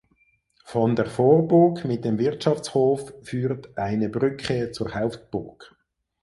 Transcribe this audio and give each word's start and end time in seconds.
Von 0.65 0.95
der 0.95 1.05
Vorburg 1.05 1.85
mit 1.85 2.03
dem 2.05 2.17
Wirtschaftshof 2.17 3.13
führt 3.21 3.77
eine 3.77 4.09
Brücke 4.09 4.71
zur 4.71 4.95
Hauptburg. 4.95 5.75